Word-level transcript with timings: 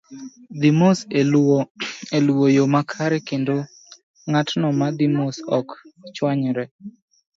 Dhi 0.59 0.69
mos 0.79 0.99
e 2.17 2.19
luwo 2.25 2.45
yo 2.57 2.63
makare 2.75 3.17
kendo 3.27 3.55
ng'atno 4.29 4.67
ma 4.79 4.87
dhi 4.97 5.07
mos 5.17 5.35
ok 5.57 5.67
chwamyre. 6.15 6.63